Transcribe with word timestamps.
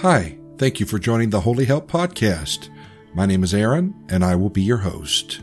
Hi, 0.00 0.36
thank 0.58 0.78
you 0.78 0.84
for 0.84 0.98
joining 0.98 1.30
the 1.30 1.40
Holy 1.40 1.64
Help 1.64 1.90
Podcast. 1.90 2.68
My 3.14 3.24
name 3.24 3.42
is 3.42 3.54
Aaron, 3.54 3.94
and 4.10 4.22
I 4.22 4.36
will 4.36 4.50
be 4.50 4.60
your 4.60 4.76
host. 4.76 5.40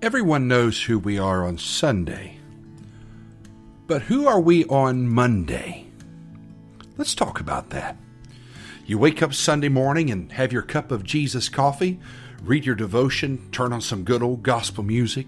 Everyone 0.00 0.48
knows 0.48 0.84
who 0.84 0.98
we 0.98 1.18
are 1.18 1.44
on 1.44 1.58
Sunday. 1.58 2.38
But 3.86 4.00
who 4.00 4.26
are 4.26 4.40
we 4.40 4.64
on 4.64 5.06
Monday? 5.06 5.86
Let's 6.96 7.14
talk 7.14 7.40
about 7.40 7.68
that. 7.70 7.98
You 8.88 8.96
wake 8.96 9.22
up 9.22 9.34
Sunday 9.34 9.68
morning 9.68 10.10
and 10.10 10.32
have 10.32 10.50
your 10.50 10.62
cup 10.62 10.90
of 10.90 11.04
Jesus 11.04 11.50
coffee, 11.50 12.00
read 12.42 12.64
your 12.64 12.74
devotion, 12.74 13.50
turn 13.52 13.70
on 13.70 13.82
some 13.82 14.02
good 14.02 14.22
old 14.22 14.42
gospel 14.42 14.82
music. 14.82 15.26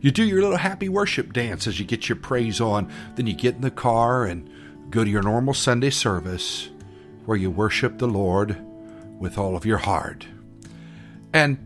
You 0.00 0.12
do 0.12 0.22
your 0.22 0.40
little 0.40 0.58
happy 0.58 0.88
worship 0.88 1.32
dance 1.32 1.66
as 1.66 1.80
you 1.80 1.84
get 1.84 2.08
your 2.08 2.14
praise 2.14 2.60
on. 2.60 2.88
Then 3.16 3.26
you 3.26 3.34
get 3.34 3.56
in 3.56 3.62
the 3.62 3.70
car 3.72 4.26
and 4.26 4.48
go 4.90 5.02
to 5.02 5.10
your 5.10 5.24
normal 5.24 5.54
Sunday 5.54 5.90
service 5.90 6.70
where 7.26 7.36
you 7.36 7.50
worship 7.50 7.98
the 7.98 8.06
Lord 8.06 8.56
with 9.18 9.36
all 9.36 9.56
of 9.56 9.66
your 9.66 9.78
heart. 9.78 10.28
And 11.32 11.58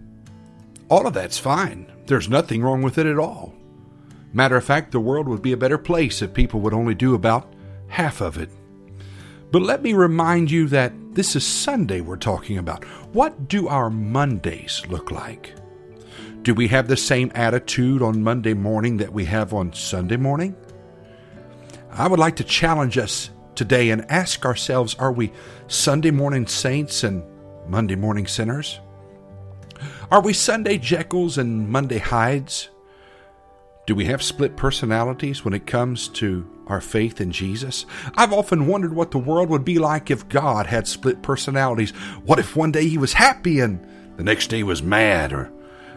all 0.88 1.06
of 1.06 1.12
that's 1.12 1.38
fine. 1.38 1.92
There's 2.06 2.30
nothing 2.30 2.62
wrong 2.62 2.80
with 2.80 2.96
it 2.96 3.04
at 3.04 3.18
all. 3.18 3.52
Matter 4.32 4.56
of 4.56 4.64
fact, 4.64 4.92
the 4.92 4.98
world 4.98 5.28
would 5.28 5.42
be 5.42 5.52
a 5.52 5.58
better 5.58 5.76
place 5.76 6.22
if 6.22 6.32
people 6.32 6.60
would 6.60 6.72
only 6.72 6.94
do 6.94 7.14
about 7.14 7.52
half 7.88 8.22
of 8.22 8.38
it. 8.38 8.48
But 9.52 9.60
let 9.60 9.82
me 9.82 9.92
remind 9.92 10.50
you 10.50 10.68
that 10.68 10.94
this 11.14 11.36
is 11.36 11.46
Sunday 11.46 12.00
we're 12.00 12.16
talking 12.16 12.58
about. 12.58 12.84
What 13.12 13.48
do 13.48 13.68
our 13.68 13.88
Mondays 13.88 14.82
look 14.88 15.10
like? 15.10 15.54
Do 16.42 16.54
we 16.54 16.68
have 16.68 16.88
the 16.88 16.96
same 16.96 17.30
attitude 17.34 18.02
on 18.02 18.22
Monday 18.22 18.52
morning 18.52 18.96
that 18.98 19.12
we 19.12 19.24
have 19.26 19.54
on 19.54 19.72
Sunday 19.72 20.16
morning? 20.16 20.56
I 21.90 22.08
would 22.08 22.18
like 22.18 22.36
to 22.36 22.44
challenge 22.44 22.98
us 22.98 23.30
today 23.54 23.90
and 23.90 24.10
ask 24.10 24.44
ourselves 24.44 24.96
are 24.96 25.12
we 25.12 25.32
Sunday 25.68 26.10
morning 26.10 26.46
saints 26.48 27.04
and 27.04 27.22
Monday 27.68 27.94
morning 27.94 28.26
sinners? 28.26 28.80
Are 30.10 30.20
we 30.20 30.32
Sunday 30.32 30.78
Jekylls 30.78 31.38
and 31.38 31.68
Monday 31.68 31.98
Hydes? 31.98 32.70
Do 33.86 33.94
we 33.94 34.06
have 34.06 34.22
split 34.22 34.56
personalities 34.56 35.44
when 35.44 35.52
it 35.52 35.66
comes 35.66 36.08
to 36.08 36.48
our 36.68 36.80
faith 36.80 37.20
in 37.20 37.30
Jesus? 37.30 37.84
I've 38.14 38.32
often 38.32 38.66
wondered 38.66 38.94
what 38.94 39.10
the 39.10 39.18
world 39.18 39.50
would 39.50 39.64
be 39.64 39.78
like 39.78 40.10
if 40.10 40.26
God 40.30 40.66
had 40.66 40.88
split 40.88 41.20
personalities. 41.20 41.90
What 42.24 42.38
if 42.38 42.56
one 42.56 42.72
day 42.72 42.88
he 42.88 42.96
was 42.96 43.12
happy 43.12 43.60
and 43.60 43.86
the 44.16 44.24
next 44.24 44.48
day 44.48 44.58
he 44.58 44.62
was 44.62 44.82
mad? 44.82 45.34
Or 45.34 45.52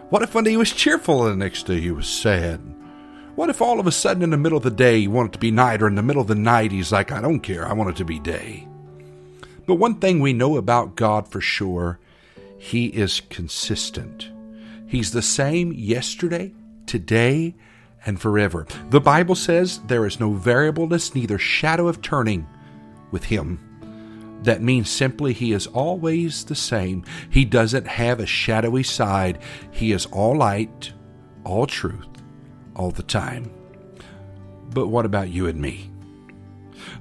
what 0.09 0.21
if 0.21 0.35
one 0.35 0.43
day 0.43 0.51
he 0.51 0.57
was 0.57 0.73
cheerful 0.73 1.25
and 1.25 1.39
the 1.39 1.45
next 1.45 1.65
day 1.65 1.79
he 1.79 1.91
was 1.91 2.09
sad? 2.09 2.59
What 3.35 3.49
if 3.49 3.61
all 3.61 3.79
of 3.79 3.87
a 3.87 3.91
sudden 3.91 4.23
in 4.23 4.31
the 4.31 4.37
middle 4.37 4.57
of 4.57 4.65
the 4.65 4.71
day 4.71 4.99
he 4.99 5.07
wanted 5.07 5.31
to 5.33 5.39
be 5.39 5.51
night, 5.51 5.81
or 5.81 5.87
in 5.87 5.95
the 5.95 6.03
middle 6.03 6.21
of 6.21 6.27
the 6.27 6.35
night 6.35 6.73
he's 6.73 6.91
like, 6.91 7.11
I 7.11 7.21
don't 7.21 7.39
care, 7.39 7.65
I 7.65 7.71
want 7.71 7.91
it 7.91 7.95
to 7.97 8.05
be 8.05 8.19
day? 8.19 8.67
But 9.65 9.75
one 9.75 9.95
thing 9.95 10.19
we 10.19 10.33
know 10.33 10.57
about 10.57 10.95
God 10.95 11.27
for 11.27 11.39
sure, 11.39 11.99
he 12.57 12.87
is 12.87 13.21
consistent. 13.29 14.29
He's 14.87 15.11
the 15.11 15.21
same 15.21 15.71
yesterday, 15.71 16.53
today, 16.85 17.55
and 18.05 18.19
forever. 18.19 18.65
The 18.89 19.01
Bible 19.01 19.35
says 19.35 19.79
there 19.87 20.05
is 20.05 20.19
no 20.19 20.33
variableness, 20.33 21.13
neither 21.13 21.37
shadow 21.37 21.87
of 21.87 22.01
turning 22.01 22.47
with 23.11 23.25
Him. 23.25 23.59
That 24.43 24.61
means 24.61 24.89
simply 24.89 25.33
He 25.33 25.51
is 25.51 25.67
always 25.67 26.45
the 26.45 26.55
same. 26.55 27.03
He 27.29 27.45
doesn't 27.45 27.87
have 27.87 28.19
a 28.19 28.25
shadowy 28.25 28.83
side. 28.83 29.39
He 29.71 29.91
is 29.91 30.05
all 30.07 30.37
light, 30.37 30.93
all 31.43 31.65
truth, 31.65 32.07
all 32.75 32.91
the 32.91 33.03
time. 33.03 33.51
But 34.69 34.87
what 34.87 35.05
about 35.05 35.29
you 35.29 35.47
and 35.47 35.59
me? 35.59 35.89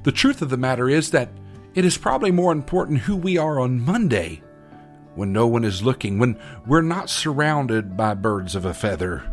The 0.02 0.12
truth 0.12 0.40
of 0.42 0.50
the 0.50 0.56
matter 0.56 0.88
is 0.88 1.10
that 1.10 1.30
it 1.74 1.84
is 1.84 1.98
probably 1.98 2.30
more 2.30 2.52
important 2.52 3.00
who 3.00 3.16
we 3.16 3.36
are 3.36 3.60
on 3.60 3.84
Monday 3.84 4.42
when 5.14 5.32
no 5.32 5.46
one 5.46 5.64
is 5.64 5.82
looking, 5.82 6.18
when 6.18 6.38
we're 6.66 6.82
not 6.82 7.10
surrounded 7.10 7.96
by 7.96 8.14
birds 8.14 8.54
of 8.54 8.64
a 8.64 8.74
feather 8.74 9.24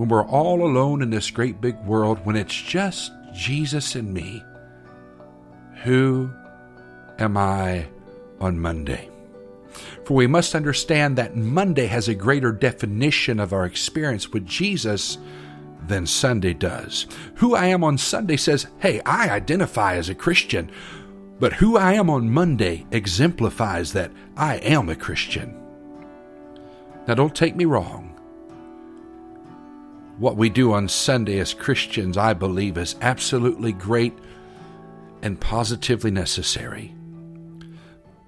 when 0.00 0.08
we're 0.08 0.26
all 0.28 0.64
alone 0.64 1.02
in 1.02 1.10
this 1.10 1.30
great 1.30 1.60
big 1.60 1.78
world, 1.80 2.18
when 2.24 2.34
it's 2.34 2.54
just 2.54 3.12
Jesus 3.34 3.94
and 3.96 4.14
me, 4.14 4.42
who 5.82 6.30
am 7.18 7.36
I 7.36 7.86
on 8.40 8.58
Monday? 8.58 9.10
For 10.06 10.14
we 10.14 10.26
must 10.26 10.54
understand 10.54 11.18
that 11.18 11.36
Monday 11.36 11.84
has 11.84 12.08
a 12.08 12.14
greater 12.14 12.50
definition 12.50 13.38
of 13.38 13.52
our 13.52 13.66
experience 13.66 14.30
with 14.30 14.46
Jesus 14.46 15.18
than 15.86 16.06
Sunday 16.06 16.54
does. 16.54 17.06
Who 17.34 17.54
I 17.54 17.66
am 17.66 17.84
on 17.84 17.98
Sunday 17.98 18.38
says, 18.38 18.68
hey, 18.78 19.02
I 19.04 19.28
identify 19.28 19.96
as 19.96 20.08
a 20.08 20.14
Christian. 20.14 20.70
But 21.38 21.52
who 21.52 21.76
I 21.76 21.92
am 21.92 22.08
on 22.08 22.30
Monday 22.30 22.86
exemplifies 22.90 23.92
that 23.92 24.12
I 24.34 24.56
am 24.60 24.88
a 24.88 24.96
Christian. 24.96 25.60
Now, 27.06 27.12
don't 27.12 27.36
take 27.36 27.54
me 27.54 27.66
wrong. 27.66 28.09
What 30.20 30.36
we 30.36 30.50
do 30.50 30.74
on 30.74 30.86
Sunday 30.86 31.38
as 31.38 31.54
Christians, 31.54 32.18
I 32.18 32.34
believe, 32.34 32.76
is 32.76 32.94
absolutely 33.00 33.72
great 33.72 34.12
and 35.22 35.40
positively 35.40 36.10
necessary. 36.10 36.94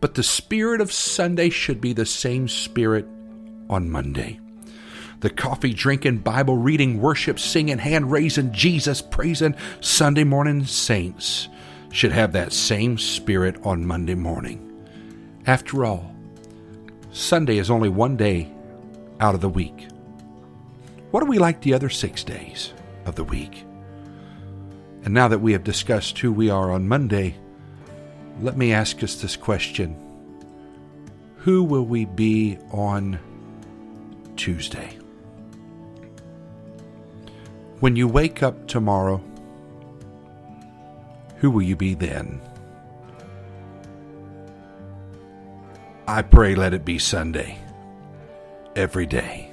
But 0.00 0.14
the 0.14 0.22
spirit 0.22 0.80
of 0.80 0.90
Sunday 0.90 1.50
should 1.50 1.82
be 1.82 1.92
the 1.92 2.06
same 2.06 2.48
spirit 2.48 3.06
on 3.68 3.90
Monday. 3.90 4.40
The 5.20 5.28
coffee 5.28 5.74
drinking, 5.74 6.20
Bible 6.20 6.56
reading, 6.56 6.98
worship, 6.98 7.38
singing, 7.38 7.76
hand 7.76 8.10
raising, 8.10 8.52
Jesus 8.52 9.02
praising 9.02 9.54
Sunday 9.82 10.24
morning 10.24 10.64
saints 10.64 11.50
should 11.90 12.12
have 12.12 12.32
that 12.32 12.54
same 12.54 12.96
spirit 12.96 13.56
on 13.64 13.84
Monday 13.84 14.14
morning. 14.14 14.88
After 15.46 15.84
all, 15.84 16.16
Sunday 17.10 17.58
is 17.58 17.70
only 17.70 17.90
one 17.90 18.16
day 18.16 18.50
out 19.20 19.34
of 19.34 19.42
the 19.42 19.50
week. 19.50 19.88
What 21.12 21.22
are 21.22 21.26
we 21.26 21.38
like 21.38 21.60
the 21.60 21.74
other 21.74 21.90
six 21.90 22.24
days 22.24 22.72
of 23.04 23.16
the 23.16 23.24
week? 23.24 23.66
And 25.04 25.12
now 25.12 25.28
that 25.28 25.40
we 25.40 25.52
have 25.52 25.62
discussed 25.62 26.18
who 26.18 26.32
we 26.32 26.48
are 26.48 26.72
on 26.72 26.88
Monday, 26.88 27.36
let 28.40 28.56
me 28.56 28.72
ask 28.72 29.02
us 29.02 29.16
this 29.16 29.36
question 29.36 29.94
Who 31.36 31.64
will 31.64 31.84
we 31.84 32.06
be 32.06 32.56
on 32.70 33.18
Tuesday? 34.36 34.96
When 37.80 37.94
you 37.94 38.08
wake 38.08 38.42
up 38.42 38.66
tomorrow, 38.66 39.22
who 41.36 41.50
will 41.50 41.60
you 41.60 41.76
be 41.76 41.92
then? 41.92 42.40
I 46.08 46.22
pray 46.22 46.54
let 46.54 46.72
it 46.72 46.86
be 46.86 46.98
Sunday, 46.98 47.58
every 48.74 49.04
day. 49.04 49.51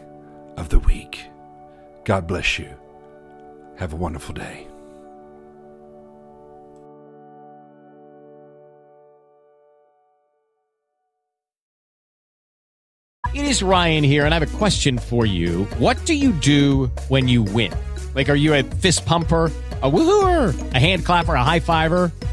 God 2.10 2.26
bless 2.26 2.58
you. 2.58 2.68
Have 3.78 3.94
a 3.94 3.96
wonderful 3.96 4.34
day. 4.34 4.66
It 13.36 13.46
is 13.46 13.62
Ryan 13.62 14.04
here, 14.04 14.26
and 14.26 14.34
I 14.34 14.40
have 14.40 14.56
a 14.56 14.58
question 14.58 14.98
for 14.98 15.24
you. 15.28 15.66
What 15.78 16.04
do 16.08 16.16
you 16.16 16.32
do 16.32 16.88
when 17.10 17.28
you 17.28 17.44
win? 17.44 17.72
Like, 18.16 18.28
are 18.28 18.34
you 18.34 18.56
a 18.56 18.64
fist 18.64 19.06
pumper? 19.06 19.52
a 19.82 19.90
woohooer, 19.90 20.74
a 20.74 20.80
hand 20.80 21.06
clapper, 21.06 21.36
a 21.36 21.44
high 21.44 21.60
fiver. 21.60 22.12